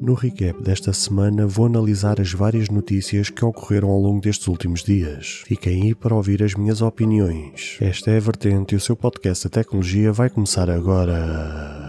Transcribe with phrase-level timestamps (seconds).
[0.00, 4.82] No recap desta semana vou analisar as várias notícias que ocorreram ao longo destes últimos
[4.82, 5.42] dias.
[5.44, 7.76] Fiquem aí para ouvir as minhas opiniões.
[7.82, 11.79] Esta é a Vertente e o seu podcast da tecnologia vai começar agora.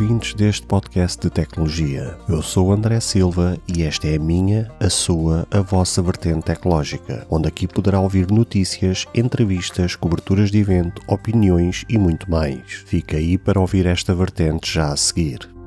[0.00, 2.16] Ouvintes deste podcast de tecnologia.
[2.26, 7.26] Eu sou André Silva e esta é a minha, a sua, a vossa vertente tecnológica,
[7.28, 12.82] onde aqui poderá ouvir notícias, entrevistas, coberturas de evento, opiniões e muito mais.
[12.86, 15.59] Fica aí para ouvir esta vertente já a seguir.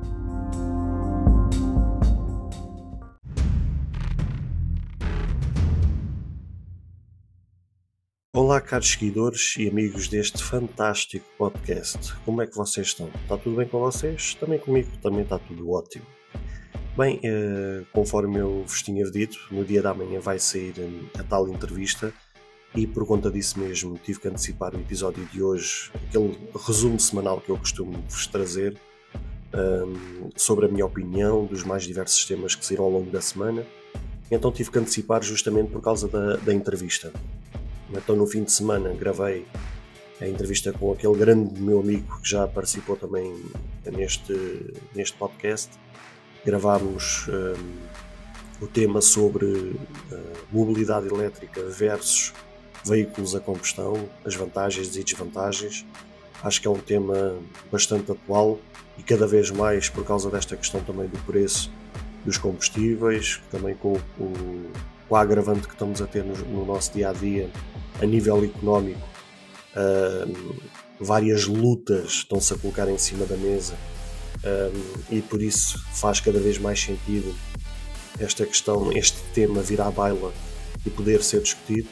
[8.36, 12.16] Olá, caros seguidores e amigos deste fantástico podcast.
[12.24, 13.08] Como é que vocês estão?
[13.22, 14.34] Está tudo bem com vocês?
[14.34, 16.04] Também comigo também está tudo ótimo.
[16.98, 21.22] Bem, eh, conforme eu vos tinha dito, no dia da manhã vai sair hum, a
[21.22, 22.12] tal entrevista
[22.74, 27.40] e por conta disso mesmo tive que antecipar o episódio de hoje, aquele resumo semanal
[27.40, 28.76] que eu costumo vos trazer
[29.54, 33.64] um, sobre a minha opinião dos mais diversos temas que saíram ao longo da semana.
[34.28, 37.12] Então tive que antecipar justamente por causa da, da entrevista.
[37.90, 39.46] Então no fim de semana gravei
[40.20, 43.34] a entrevista com aquele grande meu amigo que já participou também
[43.92, 45.70] neste, neste podcast.
[46.44, 49.76] Gravámos um, o tema sobre uh,
[50.52, 52.32] mobilidade elétrica versus
[52.84, 55.84] veículos a combustão, as vantagens e desvantagens.
[56.42, 57.36] Acho que é um tema
[57.72, 58.58] bastante atual
[58.98, 61.72] e cada vez mais por causa desta questão também do preço
[62.24, 64.70] dos combustíveis, também com o,
[65.08, 67.50] o agravante que estamos a ter no, no nosso dia a dia
[68.00, 69.00] a nível económico,
[69.76, 70.64] uh,
[71.00, 73.74] várias lutas estão-se a colocar em cima da mesa
[75.10, 77.34] e por isso faz cada vez mais sentido
[78.18, 80.32] esta questão, este tema vir à baila
[80.84, 81.88] e poder ser discutido.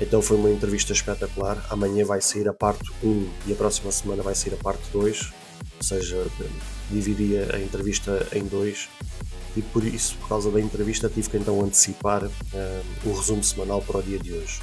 [0.00, 1.66] Então foi uma entrevista espetacular.
[1.68, 5.32] Amanhã vai sair a parte 1 e a próxima semana vai sair a parte 2,
[5.78, 6.26] ou seja,
[6.90, 8.88] dividia a entrevista em dois
[9.56, 12.30] e por isso, por causa da entrevista, tive que então antecipar uh,
[13.04, 14.60] o resumo semanal para o dia de hoje.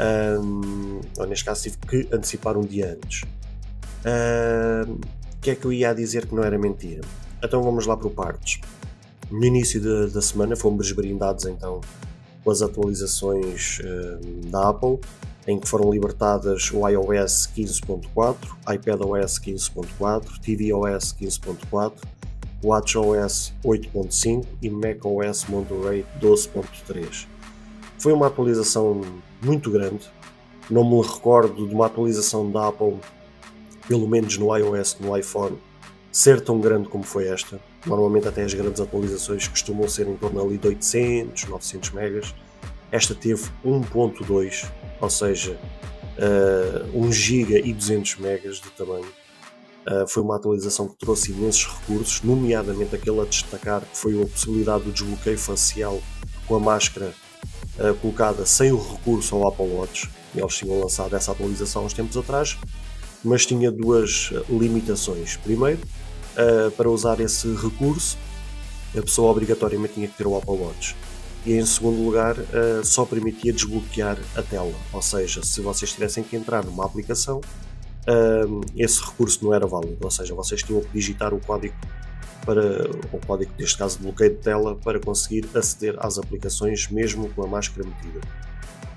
[0.00, 3.22] Um, ou neste caso tive que antecipar um dia antes.
[4.04, 7.02] O que é que eu ia dizer que não era mentira?
[7.42, 8.60] Então vamos lá por partes.
[9.30, 11.80] No início de, da semana fomos brindados então
[12.42, 13.78] com as atualizações
[14.50, 14.98] da Apple,
[15.46, 18.36] em que foram libertadas o iOS 15.4,
[18.74, 21.92] iPadOS 15.4, tvOS 15.4,
[22.62, 27.26] WatchOS 8.5 e macOS Monterey 12.3.
[27.98, 29.00] Foi uma atualização
[29.42, 30.10] muito grande.
[30.70, 32.96] Não me recordo de uma atualização da Apple,
[33.88, 35.58] pelo menos no iOS, no iPhone,
[36.10, 37.60] ser tão grande como foi esta.
[37.84, 42.34] Normalmente até as grandes atualizações costumam ser em torno ali de 800, 900 megas.
[42.92, 44.70] Esta teve 1.2,
[45.00, 45.58] ou seja,
[46.18, 49.21] uh, 1 GB e 200 megas de tamanho.
[49.86, 54.26] Uh, foi uma atualização que trouxe imensos recursos, nomeadamente aquele a destacar que foi a
[54.26, 56.00] possibilidade do desbloqueio facial
[56.46, 57.12] com a máscara
[57.78, 60.08] uh, colocada sem o recurso ao Apple Watch.
[60.36, 62.56] Eles tinham lançado essa atualização há uns tempos atrás,
[63.24, 65.36] mas tinha duas limitações.
[65.38, 68.16] Primeiro, uh, para usar esse recurso,
[68.96, 70.94] a pessoa obrigatoriamente tinha que ter o Apple Watch.
[71.44, 72.36] E em segundo lugar,
[72.84, 77.40] só permitia desbloquear a tela, ou seja, se vocês tivessem que entrar numa aplicação,
[78.76, 81.74] esse recurso não era válido, ou seja, vocês tinham que digitar o código
[82.44, 87.28] para o código, neste caso de bloqueio de tela, para conseguir aceder às aplicações mesmo
[87.30, 88.20] com a máscara metida.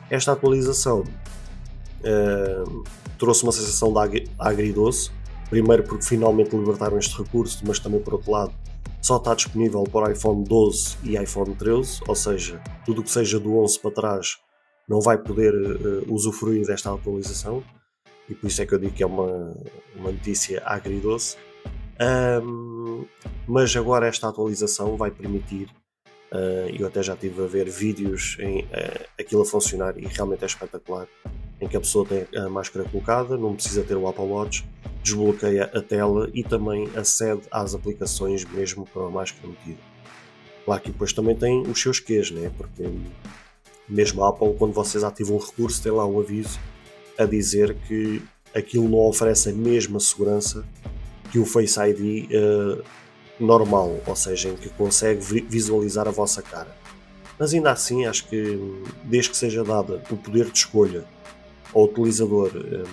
[0.10, 2.84] Esta atualização uh,
[3.18, 5.12] trouxe uma sensação de agridoce,
[5.50, 8.54] primeiro porque finalmente libertaram este recurso, mas também por outro lado
[9.02, 13.40] só está disponível para iPhone 12 e iPhone 13, ou seja, tudo o que seja
[13.40, 14.38] do 11 para trás
[14.88, 17.64] não vai poder uh, usufruir desta atualização
[18.30, 19.54] e por isso é que eu digo que é uma,
[19.96, 21.38] uma notícia agridoce.
[22.00, 23.06] Um,
[23.48, 25.70] mas agora esta atualização vai permitir,
[26.32, 30.44] uh, eu até já estive a ver vídeos em uh, aquilo a funcionar e realmente
[30.44, 31.08] é espetacular,
[31.62, 34.68] em que a pessoa tem a máscara colocada, não precisa ter o Apple Watch,
[35.04, 39.80] desbloqueia a tela e também acede às aplicações mesmo com a máscara metida.
[40.66, 42.52] Claro que depois também tem os seus quês, né?
[42.58, 42.84] porque
[43.88, 46.60] mesmo a Apple, quando vocês ativam o recurso, tem lá um aviso
[47.18, 48.22] a dizer que
[48.54, 50.66] aquilo não oferece a mesma segurança
[51.32, 52.84] que o Face ID uh,
[53.40, 55.20] normal, ou seja, em que consegue
[55.50, 56.76] visualizar a vossa cara.
[57.38, 58.58] Mas ainda assim, acho que
[59.04, 61.04] desde que seja dada o poder de escolha
[61.74, 62.88] ao utilizador uh,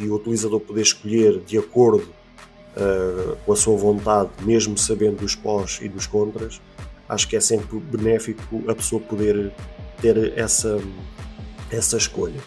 [0.00, 2.08] e o utilizador poder escolher de acordo
[2.76, 6.60] uh, com a sua vontade, mesmo sabendo dos pós e dos contras,
[7.06, 9.52] acho que é sempre benéfico a pessoa poder
[10.00, 10.80] ter essa,
[11.70, 12.40] essa escolha.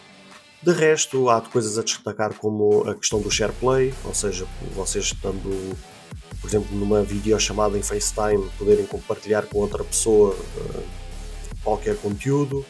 [0.64, 5.76] De resto, há coisas a destacar como a questão do SharePlay, ou seja, vocês estando,
[6.40, 10.84] por exemplo, numa videochamada em FaceTime, poderem compartilhar com outra pessoa uh,
[11.64, 12.64] qualquer conteúdo.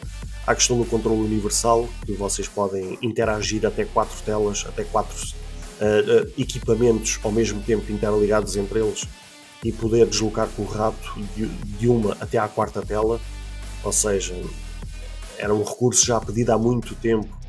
[0.46, 5.14] Há a questão do controle universal, que vocês podem interagir até quatro telas, até quatro
[5.14, 9.06] uh, uh, equipamentos ao mesmo tempo interligados entre eles
[9.62, 13.20] e poder deslocar com o rato de, de uma até à quarta tela.
[13.84, 14.34] Ou seja,
[15.36, 17.41] era um recurso já pedido há muito tempo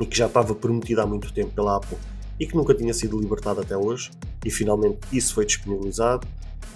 [0.00, 1.98] e que já estava prometido há muito tempo pela Apple
[2.38, 4.10] e que nunca tinha sido libertado até hoje,
[4.44, 6.26] e finalmente isso foi disponibilizado.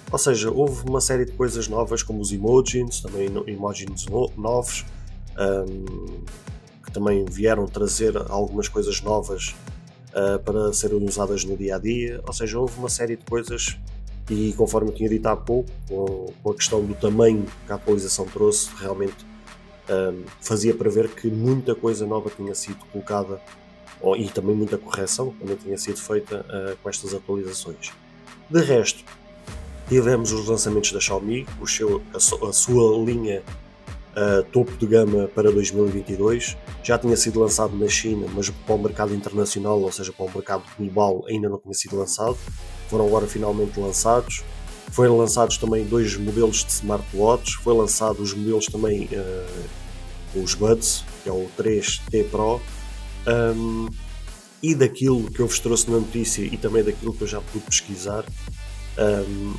[0.09, 4.05] Ou seja, houve uma série de coisas novas, como os emojis, também emojis
[4.37, 4.85] novos,
[5.37, 6.23] um,
[6.83, 9.53] que também vieram trazer algumas coisas novas
[10.13, 12.21] uh, para serem usadas no dia a dia.
[12.25, 13.77] Ou seja, houve uma série de coisas,
[14.29, 17.75] e conforme eu tinha dito há pouco, com, com a questão do tamanho que a
[17.75, 19.17] atualização trouxe, realmente
[19.89, 23.41] um, fazia prever que muita coisa nova tinha sido colocada
[23.99, 27.91] ou, e também muita correção também tinha sido feita uh, com estas atualizações.
[28.49, 29.03] De resto,
[29.89, 33.43] tivemos os lançamentos da Xiaomi, o seu, a, a sua linha
[34.17, 36.57] uh, topo de gama para 2022.
[36.83, 40.31] Já tinha sido lançado na China, mas para o mercado internacional, ou seja, para o
[40.31, 42.37] mercado global, ainda não tinha sido lançado.
[42.89, 44.43] Foram agora finalmente lançados.
[44.91, 51.03] Foram lançados também dois modelos de smartwatch, foi lançado os modelos também, uh, os Buds,
[51.23, 52.61] que é o 3T Pro,
[53.27, 53.89] um,
[54.63, 57.65] e daquilo que eu vos trouxe na notícia e também daquilo que eu já pude
[57.65, 58.23] pesquisar,
[58.97, 59.53] um,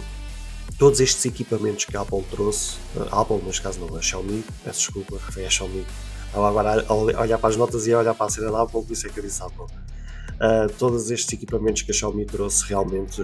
[0.78, 2.76] todos estes equipamentos que a Apple trouxe,
[3.10, 5.84] a Apple neste caso não, a Xiaomi, peço desculpa, foi a Xiaomi,
[6.26, 8.82] estava agora a olhar para as notas e a olhar para a cena da Apple,
[8.82, 9.64] por isso é que eu disse Apple.
[9.64, 13.20] Uh, todos estes equipamentos que a Xiaomi trouxe realmente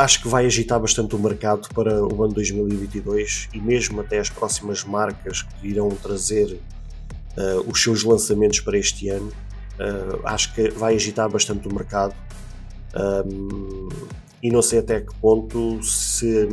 [0.00, 4.30] acho que vai agitar bastante o mercado para o ano 2022 e mesmo até as
[4.30, 6.58] próximas marcas que irão trazer
[7.36, 9.30] uh, os seus lançamentos para este ano.
[9.78, 12.14] Uh, acho que vai agitar bastante o mercado
[13.26, 13.88] um,
[14.42, 16.48] e não sei até que ponto se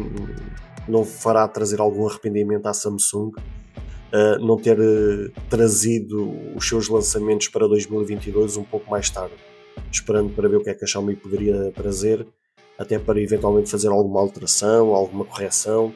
[0.88, 4.78] não fará trazer algum arrependimento à Samsung uh, não ter
[5.50, 9.36] trazido os seus lançamentos para 2022 um pouco mais tarde,
[9.92, 12.28] esperando para ver o que é que a Xiaomi poderia trazer
[12.77, 15.94] até para eventualmente fazer alguma alteração, alguma correção,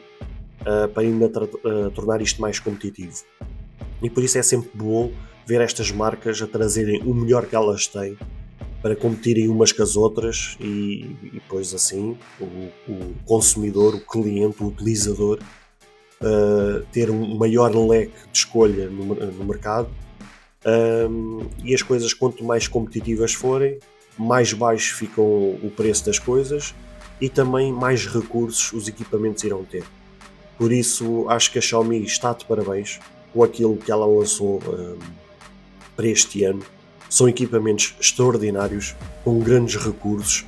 [0.62, 3.24] uh, para ainda uh, tornar isto mais competitivo.
[4.02, 5.12] E por isso é sempre bom
[5.46, 8.18] ver estas marcas a trazerem o melhor que elas têm
[8.82, 12.46] para competirem umas com as outras e, e depois assim o,
[12.92, 15.40] o, consumidor, o cliente, o utilizador
[16.22, 19.90] uh, ter um maior leque de escolha no, no mercado
[20.66, 23.80] um, e as coisas quanto mais competitivas forem
[24.18, 26.74] mais baixo fica o preço das coisas
[27.20, 29.84] e também mais recursos os equipamentos irão ter.
[30.58, 33.00] Por isso, acho que a Xiaomi está de parabéns
[33.34, 34.98] com aquilo que ela lançou um,
[35.96, 36.62] para este ano.
[37.10, 40.46] São equipamentos extraordinários, com grandes recursos.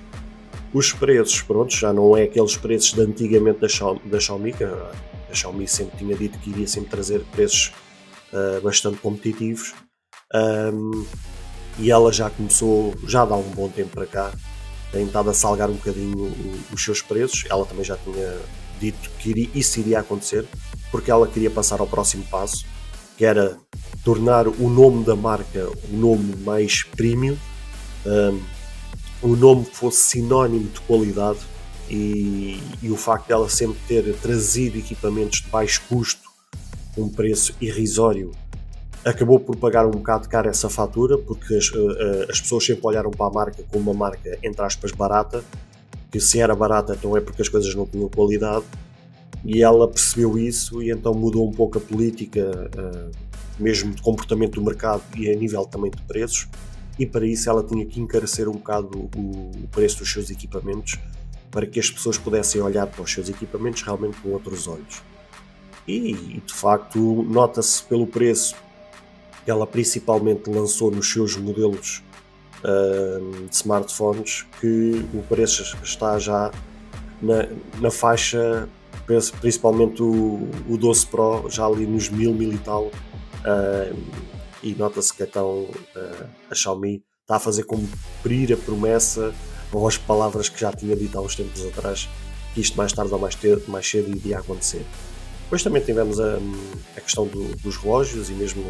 [0.73, 4.63] Os preços, pronto, já não é aqueles preços de antigamente da Xiaomi, da Xiaomi que
[4.63, 4.91] a,
[5.31, 7.71] Xiaomi sempre tinha dito que iria sempre trazer preços
[8.31, 9.73] uh, bastante competitivos.
[10.33, 11.05] Um,
[11.77, 14.31] e ela já começou, já dá um bom tempo para cá,
[14.91, 16.31] tem estado a salgar um bocadinho
[16.71, 17.45] os seus preços.
[17.49, 18.37] Ela também já tinha
[18.79, 20.45] dito que iria, isso iria acontecer,
[20.91, 22.65] porque ela queria passar ao próximo passo,
[23.17, 23.57] que era
[24.03, 27.37] tornar o nome da marca o nome mais premium,
[28.05, 28.41] um,
[29.23, 31.39] um nome que fosse sinónimo de qualidade
[31.89, 36.29] e, e o facto dela sempre ter trazido equipamentos de baixo custo,
[36.97, 38.31] um preço irrisório
[39.05, 43.11] acabou por pagar um bocado caro essa fatura, porque as, uh, as pessoas sempre olharam
[43.11, 45.43] para a marca como uma marca, entre aspas, barata,
[46.11, 48.65] que se era barata então é porque as coisas não tinham qualidade,
[49.43, 53.11] e ela percebeu isso e então mudou um pouco a política, uh,
[53.59, 56.47] mesmo de comportamento do mercado e a nível também de preços,
[56.97, 60.97] e para isso ela tinha que encarecer um bocado o, o preço dos seus equipamentos,
[61.51, 65.03] para que as pessoas pudessem olhar para os seus equipamentos realmente com outros olhos.
[65.87, 68.55] E de facto nota-se pelo preço
[69.45, 72.03] ela principalmente lançou nos seus modelos
[72.63, 76.51] uh, de smartphones que o preço está já
[77.21, 77.47] na,
[77.79, 78.67] na faixa,
[79.39, 82.85] principalmente o, o 12 Pro, já ali nos mil, mil e tal.
[82.85, 83.97] Uh,
[84.61, 89.33] e nota-se que então uh, a Xiaomi está a fazer cumprir a promessa
[89.71, 92.07] ou as palavras que já tinha dito há uns tempos atrás
[92.53, 94.85] que isto mais tarde ou mais, cedo, mais cedo iria acontecer.
[95.43, 96.37] Depois também tivemos a,
[96.95, 98.63] a questão do, dos relógios e mesmo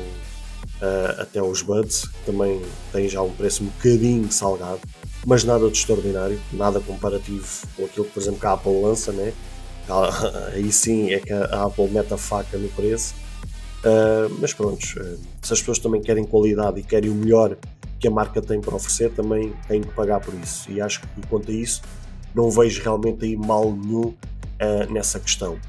[0.83, 2.61] uh, até os Buds, que também
[2.91, 4.81] têm já um preço um bocadinho salgado,
[5.25, 9.11] mas nada de extraordinário, nada comparativo com aquilo que, por exemplo, que a Apple lança,
[9.13, 9.33] né?
[10.53, 13.15] aí sim é que a Apple mete a faca no preço.
[13.79, 17.57] Uh, mas pronto, uh, se as pessoas também querem qualidade e querem o melhor
[17.99, 20.69] que a marca tem para oferecer, também têm que pagar por isso.
[20.71, 21.81] E acho que quanto a isso,
[22.33, 24.13] não vejo realmente aí mal nenhum
[24.89, 25.59] nessa questão.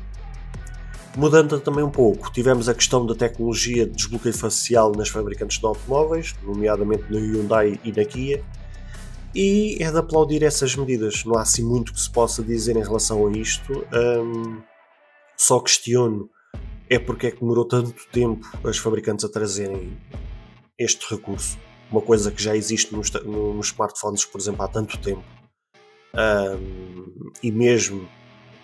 [1.16, 5.66] Mudando também um pouco, tivemos a questão da tecnologia de desbloqueio facial nas fabricantes de
[5.66, 8.44] automóveis, nomeadamente no Hyundai e na Kia,
[9.33, 11.25] e é de aplaudir essas medidas.
[11.25, 13.87] Não há assim muito que se possa dizer em relação a isto.
[13.92, 14.61] Um,
[15.37, 16.28] só questiono
[16.90, 19.97] é porque é que demorou tanto tempo as fabricantes a trazerem
[20.76, 21.56] este recurso.
[21.92, 25.25] Uma coisa que já existe nos, nos smartphones, por exemplo, há tanto tempo.
[26.14, 28.09] Um, e mesmo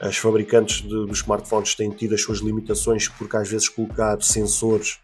[0.00, 4.98] as fabricantes de, dos smartphones têm tido as suas limitações porque às vezes colocar sensores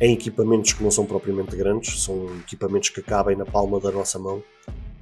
[0.00, 4.18] em equipamentos que não são propriamente grandes, são equipamentos que cabem na palma da nossa
[4.18, 4.42] mão.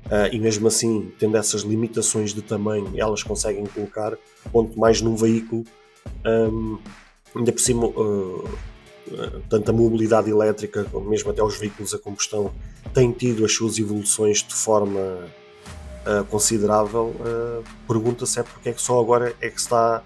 [0.06, 4.16] Uh, e mesmo assim, tendo essas limitações de tamanho, elas conseguem colocar,
[4.52, 5.64] quanto mais num veículo,
[6.24, 6.78] um,
[7.34, 8.48] ainda por cima, uh,
[9.50, 12.52] tanto a mobilidade elétrica, como mesmo até os veículos a combustão,
[12.94, 15.26] têm tido as suas evoluções de forma
[16.06, 17.14] uh, considerável.
[17.20, 20.02] Uh, Pergunta-se é porque é que só agora é que está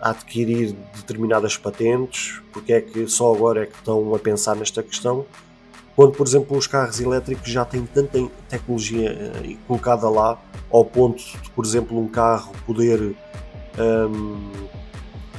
[0.00, 4.82] a adquirir determinadas patentes, porque é que só agora é que estão a pensar nesta
[4.82, 5.24] questão,
[5.94, 8.18] quando, por exemplo, os carros elétricos já têm tanta
[8.48, 9.32] tecnologia
[9.68, 10.36] colocada lá,
[10.68, 13.14] ao ponto de, por exemplo, um carro poder
[13.78, 14.50] um,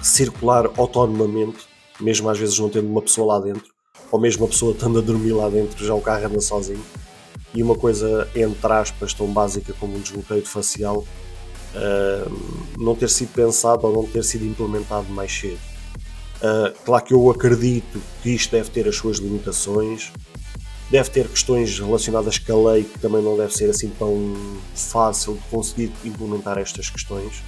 [0.01, 1.67] circular autonomamente,
[1.99, 3.73] mesmo às vezes não tendo uma pessoa lá dentro,
[4.11, 6.83] ou mesmo a pessoa estando a dormir lá dentro, já o carro anda sozinho.
[7.55, 11.05] E uma coisa, entre aspas, tão básica como um desbloqueio facial,
[11.75, 15.59] uh, não ter sido pensado ou não ter sido implementado mais cedo.
[16.37, 20.11] Uh, claro que eu acredito que isto deve ter as suas limitações,
[20.91, 24.35] deve ter questões relacionadas com a lei que também não deve ser assim tão
[24.75, 27.41] fácil de conseguir implementar estas questões.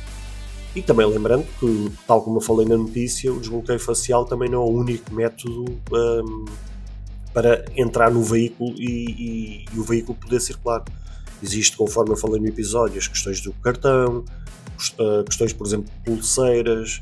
[0.76, 4.62] E também lembrando que, tal como eu falei na notícia, o desbloqueio facial também não
[4.62, 6.46] é o único método um,
[7.38, 10.84] para entrar no veículo e, e, e, o veículo poder circular.
[11.44, 14.26] Existe, conforme eu falei no episódio, as questões do cartão,
[15.00, 17.00] uh, questões, por exemplo, de pulseiras,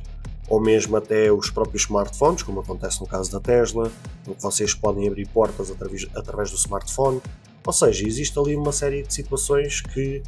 [0.49, 3.89] ou mesmo até os próprios smartphones, como acontece no caso da Tesla,
[4.27, 7.21] em que vocês podem abrir portas através, através do smartphone.
[7.65, 10.21] Ou seja, existe ali uma série de situações que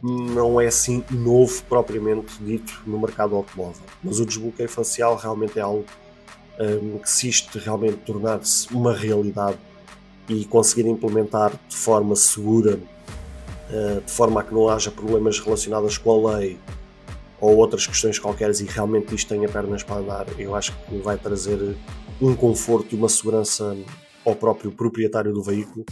[0.00, 3.82] não é assim novo propriamente dito no mercado automóvel.
[4.04, 5.84] Mas o desbloqueio facial realmente é algo
[6.58, 9.58] um, se isto realmente tornar-se uma realidade
[10.28, 12.78] e conseguir implementar de forma segura,
[13.70, 16.58] uh, de forma a que não haja problemas relacionados com a lei
[17.40, 21.16] ou outras questões qualquer e realmente isto tenha pernas para andar, eu acho que vai
[21.16, 21.76] trazer
[22.20, 23.76] um conforto e uma segurança
[24.26, 25.86] ao próprio proprietário do veículo,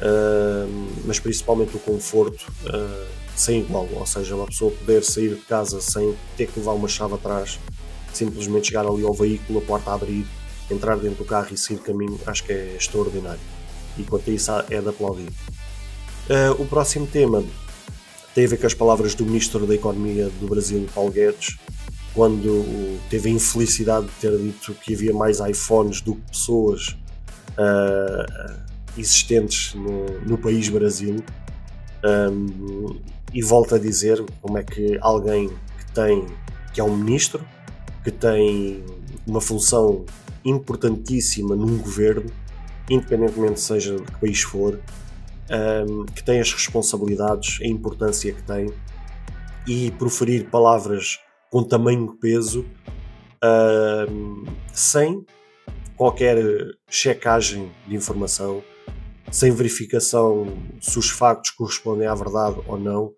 [0.00, 2.46] uh, mas principalmente o conforto.
[2.64, 6.72] Uh, sem igual, ou seja, uma pessoa poder sair de casa sem ter que levar
[6.72, 7.60] uma chave atrás,
[8.18, 10.26] simplesmente chegar ali ao veículo, a porta a abrir,
[10.70, 13.40] entrar dentro do carro e sair caminho, acho que é extraordinário.
[13.96, 15.28] E quanto a isso é de aplaudir.
[15.28, 17.42] Uh, o próximo tema
[18.34, 21.56] tem a ver com as palavras do Ministro da Economia do Brasil, Paulo Guedes,
[22.14, 26.96] quando teve a infelicidade de ter dito que havia mais iPhones do que pessoas
[27.56, 28.54] uh,
[28.96, 31.16] existentes no, no país Brasil.
[32.04, 33.00] Um,
[33.32, 36.26] e volto a dizer como é que alguém que tem
[36.72, 37.44] que é um ministro
[38.04, 38.84] que tem
[39.26, 40.04] uma função
[40.44, 42.30] importantíssima num governo
[42.90, 44.80] independentemente seja de que país for
[45.86, 48.72] um, que tem as responsabilidades a importância que tem.
[49.66, 51.18] E proferir palavras
[51.50, 52.64] com tamanho peso
[54.10, 55.24] um, sem
[55.96, 56.38] qualquer
[56.88, 58.62] checagem de informação
[59.30, 60.46] sem verificação
[60.80, 63.12] se os factos correspondem à verdade ou não,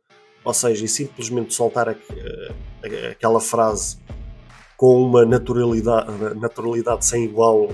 [0.45, 1.97] ou seja, e simplesmente soltar
[3.13, 3.99] aquela frase
[4.81, 6.11] com uma naturalidade,
[6.41, 7.71] naturalidade sem igual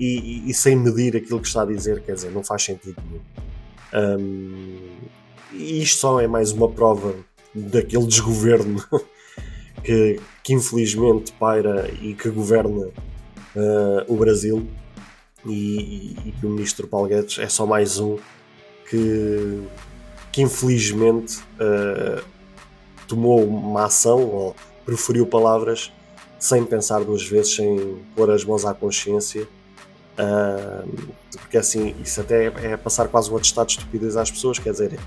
[0.00, 0.06] e,
[0.46, 4.18] e, e, sem medir aquilo que está a dizer, quer dizer, não faz sentido nenhum.
[4.18, 4.78] Um,
[5.52, 7.14] e isto só é mais uma prova
[7.54, 8.82] daquele desgoverno
[9.84, 14.66] que, que infelizmente paira e que governa uh, o Brasil
[15.44, 18.16] e, e, e o ministro Paulo Guedes é só mais um
[18.88, 19.62] que,
[20.32, 22.24] que infelizmente uh,
[23.06, 25.92] tomou uma ação ou preferiu palavras
[26.38, 29.46] sem pensar duas vezes, sem pôr as mãos à consciência.
[30.18, 34.72] Uh, porque assim, isso até é passar quase um atestado de estupidez às pessoas, quer
[34.72, 34.98] dizer,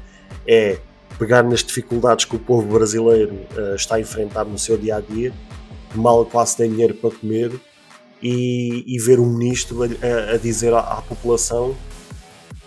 [0.47, 0.79] é
[1.19, 5.01] pegar nas dificuldades que o povo brasileiro uh, está a enfrentar no seu dia a
[5.01, 5.33] dia,
[5.93, 7.51] mal quase tem dinheiro para comer
[8.21, 11.75] e, e ver um ministro a, a dizer à, à, população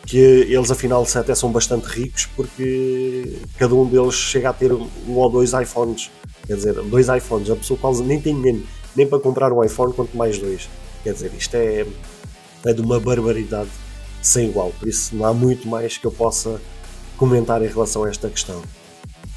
[0.07, 4.89] que eles afinal até são bastante ricos porque cada um deles chega a ter um
[5.09, 6.11] ou dois iPhones
[6.47, 9.93] quer dizer, dois iPhones, a pessoa quase nem tem dinheiro nem para comprar um iPhone,
[9.93, 10.69] quanto mais dois.
[11.03, 11.87] Quer dizer, isto é,
[12.65, 13.71] é de uma barbaridade
[14.23, 16.61] sem igual, por isso não há muito mais que eu possa
[17.17, 18.63] comentar em relação a esta questão.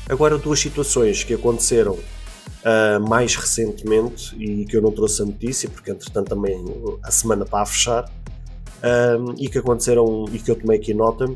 [0.07, 5.69] Agora, duas situações que aconteceram uh, mais recentemente e que eu não trouxe a notícia,
[5.69, 6.63] porque entretanto também
[7.03, 11.29] a semana está a fechar, uh, e que aconteceram e que eu tomei aqui nota,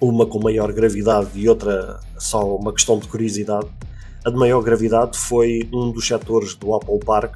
[0.00, 3.66] uma com maior gravidade e outra só uma questão de curiosidade.
[4.24, 7.34] A de maior gravidade foi um dos setores do Apple Park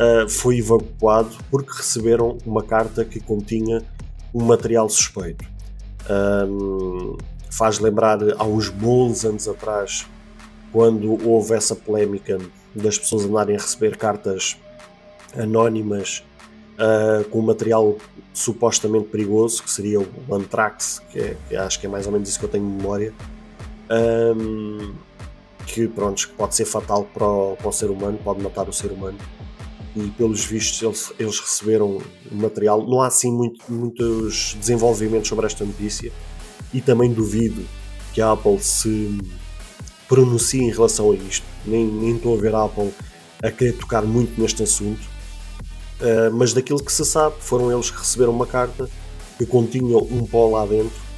[0.00, 3.82] uh, foi evacuado porque receberam uma carta que continha
[4.34, 5.44] um material suspeito.
[6.10, 7.16] Um,
[7.50, 10.06] faz lembrar há uns bons anos atrás,
[10.72, 12.38] quando houve essa polémica
[12.74, 14.58] das pessoas andarem a receber cartas
[15.34, 16.22] anónimas
[16.74, 17.96] uh, com material
[18.34, 22.28] supostamente perigoso, que seria o Anthrax, que, é, que, acho que é mais ou menos
[22.28, 23.12] isso que eu tenho memória,
[24.36, 24.94] um,
[25.70, 28.90] que pronto, pode ser fatal para o, para o ser humano, pode matar o ser
[28.90, 29.18] humano
[29.94, 31.98] e pelos vistos eles, eles receberam
[32.30, 32.86] material.
[32.86, 36.12] Não há assim muito, muitos desenvolvimentos sobre esta notícia
[36.72, 37.64] e também duvido
[38.12, 39.18] que a Apple se
[40.08, 41.46] pronuncie em relação a isto.
[41.64, 42.92] Nem, nem estou a ver a Apple
[43.42, 45.00] a querer tocar muito neste assunto,
[46.00, 48.88] uh, mas daquilo que se sabe, foram eles que receberam uma carta
[49.38, 51.09] que continha um pó lá dentro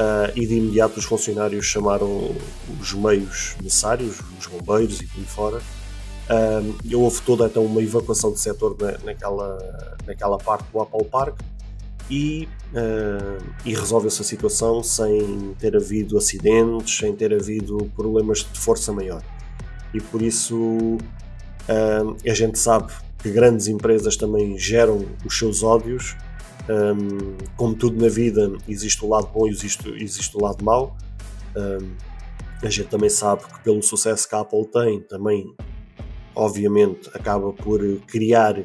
[0.00, 2.34] uh, e de imediato os funcionários chamaram
[2.80, 5.60] os meios necessários, os bombeiros e tudo fora
[6.30, 11.40] um, houve toda então uma evacuação de setor na, naquela, naquela parte do Apple Park
[12.08, 18.58] e, uh, e resolveu-se a situação sem ter havido acidentes, sem ter havido problemas de
[18.58, 19.22] força maior.
[19.92, 26.16] E por isso uh, a gente sabe que grandes empresas também geram os seus ódios.
[26.68, 30.96] Um, como tudo na vida, existe o lado bom e existe, existe o lado mau.
[31.56, 31.94] Um,
[32.62, 35.54] a gente também sabe que pelo sucesso que a Apple tem, também
[36.34, 38.56] obviamente acaba por criar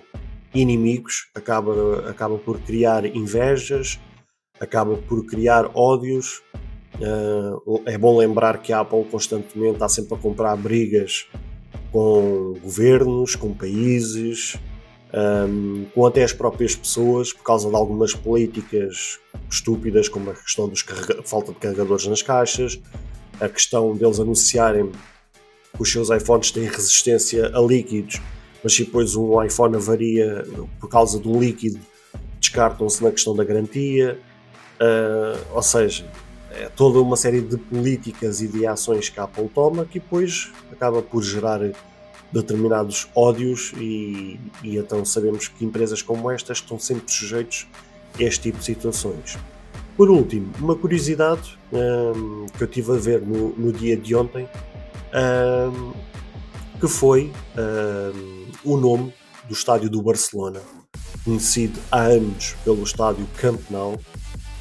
[0.53, 3.99] inimigos, acaba, acaba por criar invejas,
[4.59, 6.41] acaba por criar ódios.
[6.95, 11.27] Uh, é bom lembrar que a Apple constantemente está sempre a comprar brigas
[11.91, 14.57] com governos, com países,
[15.13, 20.67] um, com até as próprias pessoas, por causa de algumas políticas estúpidas, como a questão
[20.67, 20.75] da
[21.23, 22.79] falta de carregadores nas caixas,
[23.39, 24.91] a questão deles anunciarem
[25.77, 28.21] os seus iPhones têm resistência a líquidos,
[28.63, 30.45] mas se depois um iPhone avaria
[30.79, 31.79] por causa do líquido,
[32.39, 34.17] descartam-se na questão da garantia.
[34.75, 36.05] Uh, ou seja,
[36.51, 40.51] é toda uma série de políticas e de ações que a Apple toma que depois
[40.71, 41.61] acaba por gerar
[42.31, 47.67] determinados ódios e, e então sabemos que empresas como estas estão sempre sujeitos
[48.19, 49.37] a este tipo de situações.
[49.95, 54.47] Por último, uma curiosidade um, que eu tive a ver no, no dia de ontem
[55.13, 55.93] um,
[56.79, 59.13] que foi um, o nome
[59.47, 60.59] do estádio do Barcelona,
[61.23, 63.97] conhecido há anos pelo estádio Camp Nou,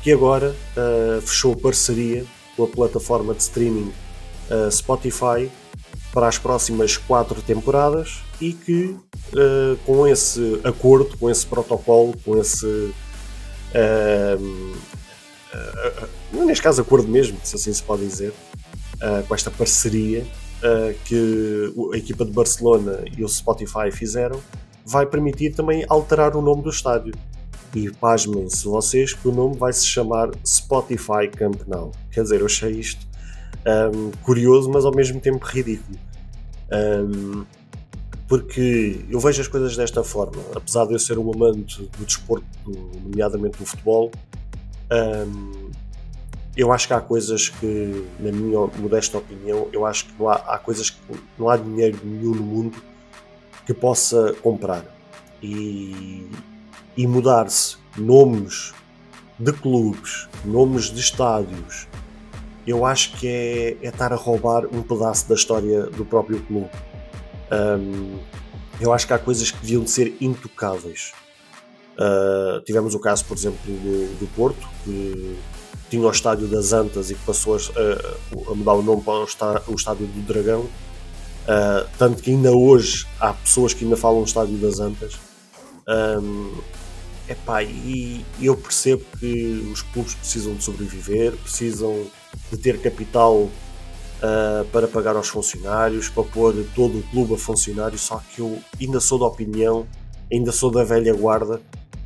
[0.02, 2.24] que agora uh, fechou parceria
[2.56, 3.92] com a plataforma de streaming
[4.50, 5.50] uh, Spotify
[6.14, 8.96] para as próximas quatro temporadas e que
[9.32, 12.94] uh, com esse acordo, com esse protocolo, com esse uh,
[16.32, 18.32] uh, neste caso acordo mesmo, se assim se pode dizer,
[19.28, 20.24] com esta parceria,
[21.04, 24.40] que a equipa de Barcelona e o Spotify fizeram
[24.84, 27.14] vai permitir também alterar o nome do estádio.
[27.74, 31.92] E pasmem-se vocês que o nome vai se chamar Spotify Camp Nou.
[32.10, 33.06] Quer dizer, eu achei isto
[33.66, 35.98] um, curioso, mas ao mesmo tempo ridículo.
[36.72, 37.44] Um,
[38.26, 42.46] porque eu vejo as coisas desta forma, apesar de eu ser um amante do desporto,
[43.02, 44.10] nomeadamente do futebol,
[44.90, 45.70] um,
[46.56, 50.34] eu acho que há coisas que, na minha modesta opinião, eu acho que não há,
[50.34, 50.98] há coisas que
[51.38, 52.82] não há dinheiro nenhum no mundo
[53.66, 54.84] que possa comprar
[55.42, 56.28] e,
[56.96, 58.72] e mudar-se nomes
[59.38, 61.88] de clubes, nomes de estádios.
[62.66, 66.70] Eu acho que é, é estar a roubar um pedaço da história do próprio clube.
[67.52, 68.18] Um,
[68.80, 71.12] eu acho que há coisas que deviam ser intocáveis.
[71.94, 75.38] Uh, tivemos o caso, por exemplo, do, do Porto, que
[75.90, 79.24] tinha o estádio das Antas e que passou a, a mudar o nome para o,
[79.24, 80.62] está, o estádio do Dragão.
[80.62, 85.14] Uh, tanto que ainda hoje há pessoas que ainda falam estádio das Antas.
[85.86, 86.56] Um,
[87.28, 92.06] epá, e eu percebo que os clubes precisam de sobreviver, precisam
[92.50, 97.98] de ter capital uh, para pagar aos funcionários, para pôr todo o clube a funcionário,
[97.98, 99.86] só que eu ainda sou da opinião,
[100.32, 101.60] ainda sou da velha guarda,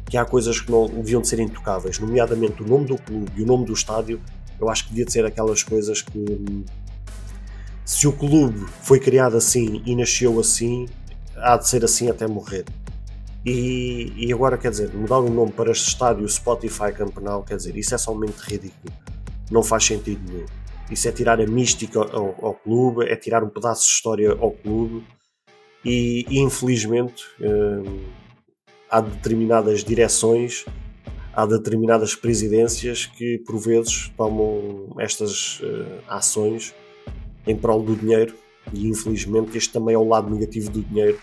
[0.08, 3.42] que há coisas que não deviam de ser intocáveis, nomeadamente o nome do clube e
[3.42, 4.20] o nome do estádio.
[4.60, 6.64] Eu acho que devia de ser aquelas coisas que,
[7.88, 10.86] se o clube foi criado assim e nasceu assim,
[11.36, 12.66] há de ser assim até morrer.
[13.46, 17.74] E, e agora, quer dizer, mudar o nome para este estádio Spotify Campenal, quer dizer,
[17.78, 18.92] isso é somente ridículo.
[19.50, 20.46] Não faz sentido nenhum.
[20.90, 24.52] Isso é tirar a mística ao, ao clube, é tirar um pedaço de história ao
[24.52, 25.04] clube.
[25.84, 28.04] E, e infelizmente hum,
[28.90, 30.64] há determinadas direções,
[31.32, 36.74] há determinadas presidências que por vezes tomam estas uh, ações
[37.46, 38.34] em prol do dinheiro.
[38.72, 41.18] E infelizmente este também é o lado negativo do dinheiro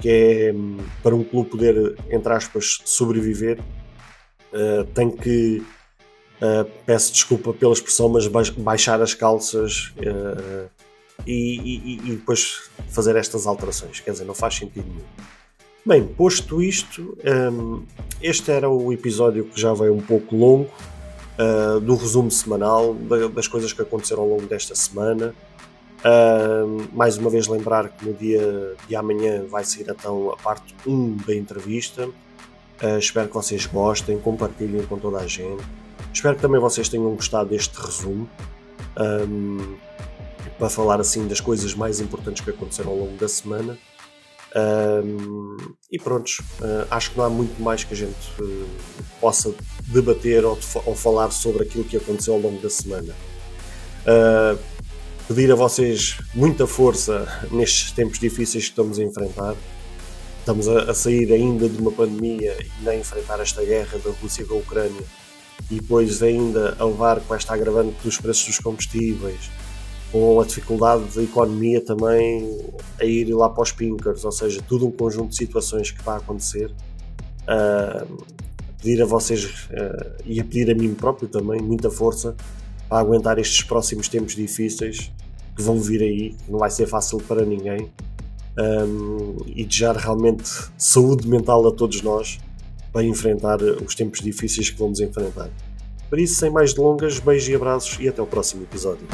[0.00, 3.60] que é hum, para um clube poder, entre aspas, sobreviver,
[4.52, 5.62] uh, tem que,
[6.40, 10.68] uh, peço desculpa pela expressão, mas baixar as calças uh,
[11.26, 14.00] e, e, e, depois fazer estas alterações.
[14.00, 15.04] Quer dizer, não faz sentido nenhum.
[15.84, 17.16] Bem, posto isto,
[17.52, 17.82] um,
[18.22, 20.70] este era o episódio que já veio um pouco longo
[21.82, 22.94] do resumo semanal
[23.34, 25.34] das coisas que aconteceram ao longo desta semana.
[26.00, 30.74] Uh, mais uma vez lembrar que no dia de amanhã vai sair então a parte
[30.86, 32.06] 1 da entrevista.
[32.06, 35.62] Uh, espero que vocês gostem, compartilhem com toda a gente.
[36.12, 38.28] Espero que também vocês tenham gostado deste resumo.
[38.98, 39.76] Um,
[40.60, 43.78] para falar assim das coisas mais importantes que aconteceram ao longo da semana.
[44.54, 45.56] Um,
[45.90, 48.68] e prontos, uh, acho que não há muito mais que a gente uh,
[49.20, 49.54] possa
[49.86, 53.14] debater ou, ou, falar sobre aquilo que aconteceu ao longo da semana.
[54.02, 54.58] Uh,
[55.26, 59.54] pedir a vocês muita força nestes tempos difíceis que estamos a enfrentar.
[60.40, 64.44] Estamos a, a sair ainda de uma pandemia e a enfrentar esta guerra da Rússia
[64.44, 65.04] com a Ucrânia
[65.70, 69.50] e depois ainda a levar com esta agravante dos preços dos combustíveis,
[70.12, 72.58] com a dificuldade da economia também
[73.00, 76.14] a ir lá para os pinkers, ou seja, tudo um conjunto de situações que está
[76.14, 76.72] a acontecer.
[77.42, 78.24] Uh,
[78.78, 82.34] pedir a vocês uh, e a pedir a mim próprio também muita força
[82.88, 85.12] para aguentar estes próximos tempos difíceis
[85.54, 87.90] que vão vir aí, não vai ser fácil para ninguém.
[88.58, 92.40] Um, e desejar realmente saúde mental a todos nós
[92.92, 95.50] para enfrentar os tempos difíceis que vamos enfrentar.
[96.08, 99.06] Por isso, sem mais delongas, beijos e abraços e até o próximo episódio.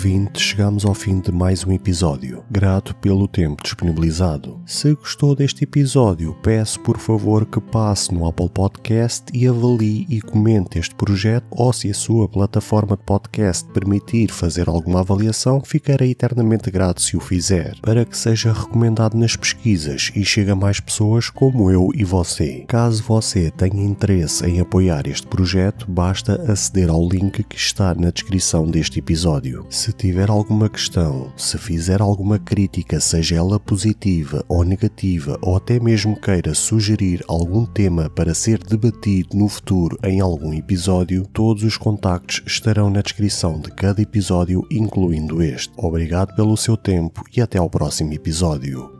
[0.00, 2.42] Ouvinte, chegamos ao fim de mais um episódio.
[2.50, 4.58] Grato pelo tempo disponibilizado.
[4.64, 10.22] Se gostou deste episódio, peço por favor que passe no Apple Podcast e avalie e
[10.22, 16.12] comente este projeto ou se a sua plataforma de podcast permitir fazer alguma avaliação, ficarei
[16.12, 20.80] eternamente grato se o fizer, para que seja recomendado nas pesquisas e chegue a mais
[20.80, 22.64] pessoas como eu e você.
[22.66, 28.10] Caso você tenha interesse em apoiar este projeto, basta aceder ao link que está na
[28.10, 29.66] descrição deste episódio.
[29.90, 35.80] Se tiver alguma questão, se fizer alguma crítica, seja ela positiva ou negativa, ou até
[35.80, 41.76] mesmo queira sugerir algum tema para ser debatido no futuro em algum episódio, todos os
[41.76, 45.72] contactos estarão na descrição de cada episódio, incluindo este.
[45.76, 48.99] Obrigado pelo seu tempo e até ao próximo episódio.